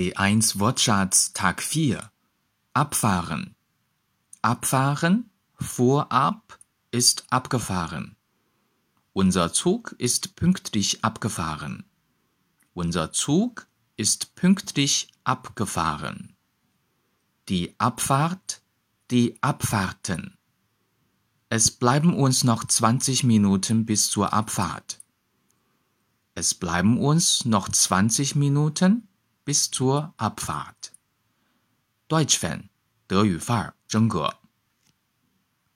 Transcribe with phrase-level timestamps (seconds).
[0.00, 2.10] B1 Wortschatz Tag 4
[2.72, 3.54] Abfahren
[4.40, 6.58] Abfahren fuhr ab
[6.90, 8.16] ist abgefahren.
[9.12, 11.84] Unser Zug ist pünktlich abgefahren.
[12.72, 13.66] Unser Zug
[13.98, 16.34] ist pünktlich abgefahren.
[17.50, 18.62] Die Abfahrt,
[19.10, 20.38] die Abfahrten.
[21.50, 24.98] Es bleiben uns noch 20 Minuten bis zur Abfahrt.
[26.34, 29.06] Es bleiben uns noch 20 Minuten
[29.44, 30.92] bis zur Abfahrt.
[32.08, 32.68] Deutsch Fan
[33.06, 34.39] 德语范儿真格。